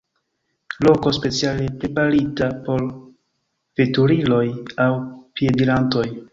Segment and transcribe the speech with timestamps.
[0.87, 2.87] Loko speciale preparita por
[3.83, 4.43] veturiloj
[4.89, 6.11] aŭ piedirantoj.